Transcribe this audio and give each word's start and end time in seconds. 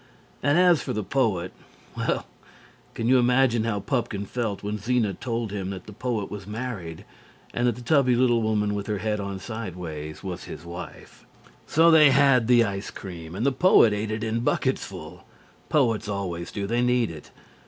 And 0.41 0.57
as 0.57 0.81
for 0.81 0.93
the 0.93 1.03
poet 1.03 1.53
well, 1.95 2.25
can 2.95 3.07
you 3.07 3.19
imagine 3.19 3.65
how 3.65 3.81
Pupkin 3.81 4.25
felt 4.25 4.63
when 4.63 4.79
Zena 4.79 5.13
told 5.13 5.51
him 5.51 5.69
that 5.69 5.85
the 5.85 5.93
poet 5.93 6.31
was 6.31 6.47
married, 6.47 7.05
and 7.53 7.67
that 7.67 7.75
the 7.75 7.83
tubby 7.83 8.15
little 8.15 8.41
woman 8.41 8.73
with 8.73 8.87
her 8.87 8.97
head 8.97 9.19
on 9.19 9.37
sideways 9.39 10.23
was 10.23 10.45
his 10.45 10.65
wife? 10.65 11.23
So 11.67 11.91
they 11.91 12.09
had 12.09 12.47
the 12.47 12.63
ice 12.63 12.89
cream, 12.89 13.35
and 13.35 13.45
the 13.45 13.51
poet 13.51 13.93
ate 13.93 14.09
it 14.09 14.23
in 14.23 14.39
bucketsful. 14.39 15.23
Poets 15.69 16.07
always 16.07 16.51
do. 16.51 16.65
They 16.65 16.81
need 16.81 17.11
it. 17.11 17.29